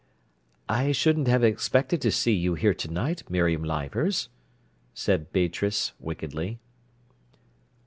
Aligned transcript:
"I 0.67 0.93
shouldn't 0.93 1.27
have 1.27 1.43
expected 1.43 2.01
to 2.01 2.09
see 2.11 2.33
you 2.33 2.55
here 2.55 2.73
to 2.73 2.87
night, 2.91 3.29
Miriam 3.29 3.63
Leivers," 3.63 4.29
said 4.95 5.31
Beatrice 5.31 5.91
wickedly. 5.99 6.57